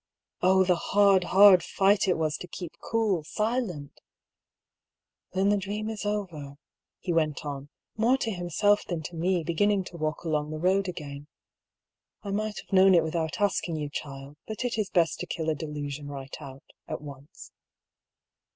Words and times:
Oh, 0.41 0.63
the 0.65 0.73
hard, 0.77 1.25
hard 1.25 1.61
fight 1.61 2.07
it 2.07 2.17
was 2.17 2.35
to 2.37 2.47
keep 2.47 2.71
cool, 2.81 3.23
silent!" 3.23 4.01
Then 5.33 5.49
the 5.49 5.57
dream 5.57 5.91
is 5.91 6.07
over," 6.07 6.55
he 6.99 7.13
went 7.13 7.45
on, 7.45 7.69
more 7.97 8.17
to 8.17 8.31
himself 8.31 8.83
than 8.83 9.03
to 9.03 9.15
me, 9.15 9.43
beginning 9.43 9.83
to 9.83 9.97
walk 9.97 10.23
along 10.23 10.49
the 10.49 10.57
road 10.57 10.87
again." 10.87 11.27
I 12.23 12.31
might 12.31 12.57
have 12.57 12.73
known 12.73 12.95
it 12.95 13.03
without 13.03 13.39
asking 13.39 13.75
you, 13.75 13.91
child; 13.91 14.37
but 14.47 14.65
it 14.65 14.75
is 14.75 14.89
best 14.89 15.19
to 15.19 15.27
kill 15.27 15.51
a 15.51 15.53
delusion 15.53 16.07
right 16.07 16.35
out, 16.41 16.63
at 16.87 17.01
once." 17.01 17.51